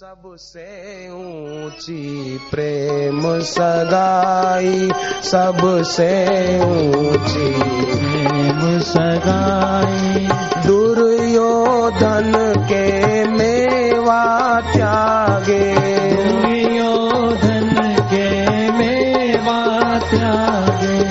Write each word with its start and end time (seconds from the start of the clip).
सबसे 0.00 1.08
ऊँची 1.12 2.38
प्रेम 2.50 3.40
सगाई 3.40 4.90
सबसे 5.22 6.34
ऊँची 6.64 7.52
प्रेम 7.62 8.80
सगाई। 8.80 10.28
दुर्योधन 10.66 12.54
के 12.58 13.24
मेवा 13.28 14.60
त्यागे। 14.60 15.74
दुर्योधन 16.14 17.96
के 18.00 18.46
मेवा 18.70 19.98
त्यागे। 19.98 21.04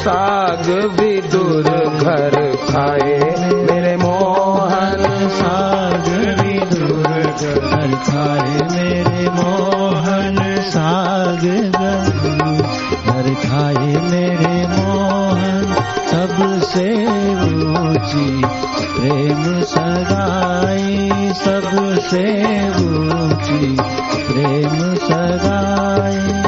साग 0.00 0.68
विदुर 1.00 1.88
घर 1.88 2.56
खाए। 2.56 3.45
घर 8.26 8.46
मेरे 8.72 9.28
मोहन 9.30 10.38
साग 10.70 11.44
हर 13.08 13.28
खाए 13.44 13.92
मेरे 14.06 14.56
मोहन 14.72 15.68
सबसे 16.12 16.88
ऊँची। 17.44 18.26
प्रेम 18.96 19.44
सगाई 19.62 21.08
सबसे 21.44 22.24
ऊँची। 22.70 23.76
प्रेम 24.26 24.94
सगाई 25.06 26.45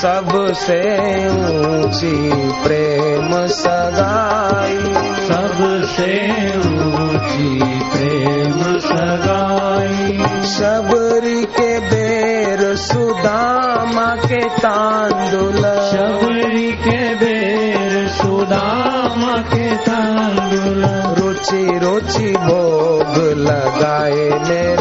सबसे 0.00 0.80
ऊँची 1.28 2.30
प्रेम 2.64 3.46
सगाई। 3.46 4.78
सबसे 5.28 6.12
ऊँची 6.58 7.60
प्रेम 7.90 8.78
सगाई। 8.78 10.18
शबरी 10.46 11.44
के 11.44 11.80
बेर 11.80 12.76
सुदामा 12.76 14.16
के 14.16 14.48
तांदुल। 14.48 15.62
शबरी 15.62 16.72
के 16.72 17.14
बेर 17.14 18.08
सुदामा 18.08 19.36
के 19.42 19.76
तांडुल 19.76 20.84
रुचि 21.18 21.78
रुचि 21.78 22.32
भोग 22.32 23.16
लगाए 23.38 24.30
मेरे 24.48 24.79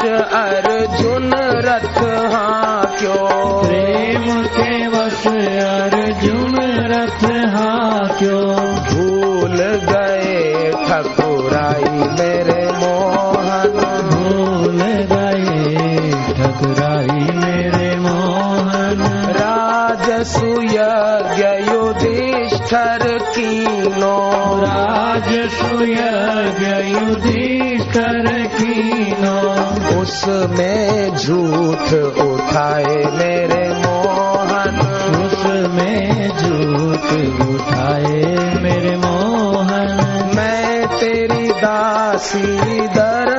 के 0.00 0.08
अर्जुन 0.16 1.34
रथ 1.34 1.98
हाँ 2.32 2.96
क्यों? 2.98 3.62
प्रेम 3.64 4.42
के 4.46 4.88
वश 4.88 5.26
अर्जुन 5.26 6.56
रथ 6.62 7.24
हाँ 7.24 8.08
क्यों? 8.18 8.56
भूल 8.66 9.56
गए 9.62 10.70
ठकुराई 10.70 11.92
मेरे 11.94 12.72
मोहन। 12.72 14.02
भूल 14.10 14.82
गए 14.82 16.10
ठकुराई 16.32 17.38
मेरे 17.44 17.96
मोहन। 17.96 19.02
राजसूय 19.36 20.78
युधिष्ठर 22.64 23.18
कीनो 23.18 24.16
राजसूय 24.56 25.96
युधिष्ठर 26.88 28.26
कीनो 28.56 29.40
उसमें 30.00 31.16
झूठ 31.16 31.92
उठाए 32.24 32.96
मेरे 32.96 33.68
मोहन। 33.68 34.80
उसमें 35.24 36.28
झूठ 36.28 37.06
उठाए 37.48 38.22
मेरे 38.62 38.96
मोहन। 38.96 40.32
मैं 40.36 40.86
तेरी 40.86 41.48
दासी 41.48 42.88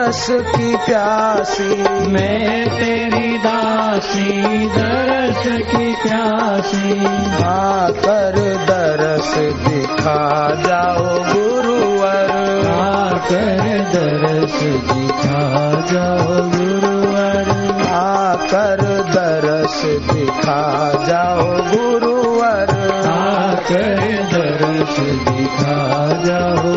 दरस 0.06 0.28
की 0.30 0.76
प्यासी। 0.76 1.84
मैं 2.08 2.70
तेरी 2.70 3.38
दासी 3.38 4.68
दरस 4.68 5.44
की 5.48 5.96
प्यासी। 5.96 7.06
आकर 7.44 8.36
दरस 8.70 9.38
दिखा 9.38 10.56
जाओ 10.56 11.06
गुरुवर। 11.06 12.32
आकर 12.72 13.80
दरस 13.94 14.62
दिखा 14.64 15.72
जाओ 15.82 16.28
गुरुवर। 16.28 17.46
आकर 17.88 18.82
दरस 19.16 19.82
दिखा 19.86 20.92
जाओ 21.08 21.44
गुरुवर। 21.44 22.70
आकर 23.08 23.96
दरस 24.34 25.00
दिखा 25.30 26.08
जाओ 26.26 26.75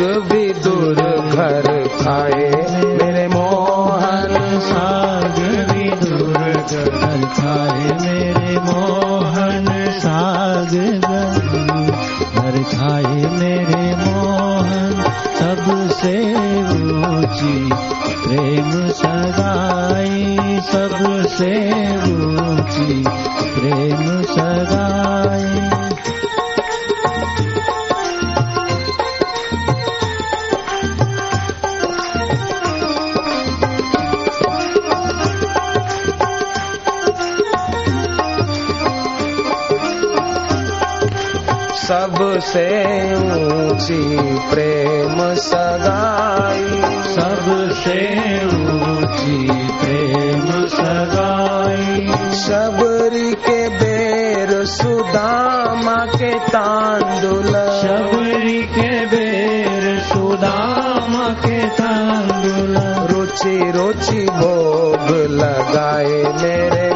साग 0.00 0.32
विदुर 0.32 0.98
घर 1.30 1.66
खाए 2.00 2.44
मोहन 3.28 4.36
साग 4.60 5.38
विदुर 5.70 6.38
घर 6.88 7.24
खाए। 7.34 7.90
मेरे 8.00 8.54
मोहन 8.60 9.68
साग 9.98 10.72
घर 12.34 12.56
खाए। 12.72 13.20
मेरे 13.40 13.84
मोहन 13.96 14.96
सबसे 15.40 16.14
ऊँची 16.80 17.70
प्रेम 18.24 18.70
सगाई, 19.02 20.36
सबसे 20.72 21.52
सबसे 41.90 42.68
ऊँची 43.14 44.16
प्रेम 44.50 45.34
सगाई। 45.34 46.68
सबसे 47.14 47.98
ऊँची 48.46 49.48
प्रेम 49.50 50.66
सगाई। 50.66 52.06
शबरी 52.36 53.34
के 53.34 53.68
बेर 53.68 54.64
सुदामा 54.64 56.06
के 56.06 56.38
तांदुल। 56.38 57.52
शबरी 57.52 58.62
के 58.62 59.06
बेर 59.06 60.00
सुदामा 60.00 61.28
के 61.28 61.68
तांडुल 61.68 62.76
रुचि 63.14 63.70
रुचि 63.70 64.26
भोग 64.26 65.16
लगाए 65.30 66.22
मेरे 66.42 66.89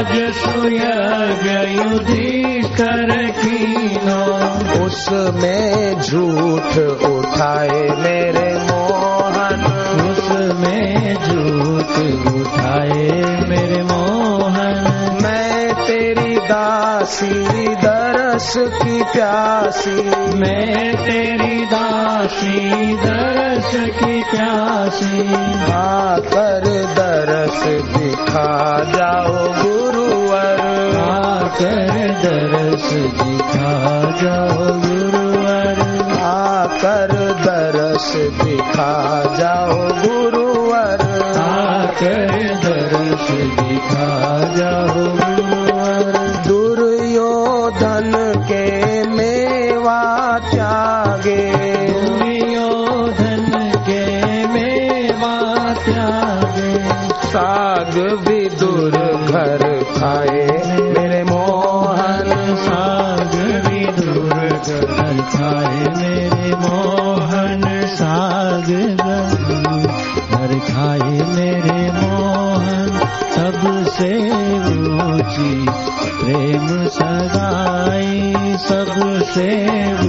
राजसूय 0.00 0.78
युधिष्ठर 1.76 3.30
कीनो 3.30 4.22
उसमें 4.86 6.00
झूठ 6.00 6.78
उठाए 7.10 7.82
मेरे 7.82 8.54
मोहन। 8.54 9.60
उसमें 10.10 11.14
झूठ 11.14 11.92
उठाए 12.34 13.10
मेरे 13.48 13.82
मोहन। 13.82 14.78
मैं 15.22 15.74
तेरी 15.74 16.36
दासी 16.36 17.74
दासी 17.74 17.89
दरस 18.40 18.56
की 18.56 19.02
प्यासी। 19.02 20.02
मैं 20.34 20.96
तेरी 20.96 21.64
दासी 21.64 22.94
दरस 22.96 23.70
की 23.74 24.22
प्यासी। 24.22 25.34
आकर 25.72 26.64
दरस 26.98 27.64
दिखा 27.96 28.80
जाओ 28.84 29.48
गुरुवर। 29.48 30.60
आकर 31.10 32.08
दरस 32.08 32.92
दिखा 32.92 34.00
जाओ 34.22 34.58
गुरुवर। 34.58 35.76
आकर 36.22 37.12
दरस 37.44 38.16
दिखा 38.16 39.22
जाओ 39.40 39.78
गुरुवर। 39.78 40.98
आकर 41.40 42.54
दरस 42.54 43.30
दिखा 43.60 44.38
जाओ 44.56 45.39
के 48.40 49.02
मेवा 49.08 50.38
त्यागे। 50.38 51.52
दुर्योधन 51.92 53.72
के 53.76 54.06
मेवा 54.46 55.54
त्यागे। 55.74 56.88
साग 57.28 57.94
विदुर 58.28 58.90
घर 59.30 59.84
खाए। 59.98 60.46
मेरे 60.98 61.24
मोहन 61.24 62.56
साग 62.56 63.34
विदुर 63.68 64.34
कर 64.68 65.22
खाए। 65.22 65.96
मेरे 65.96 66.56
मोहन 66.56 67.86
साग 67.86 68.96
घर 70.30 70.58
खाए। 70.58 71.10
मेरे 71.10 71.92
मोहन 71.92 73.00
सबसे 73.36 74.49
सगाई 79.34 79.99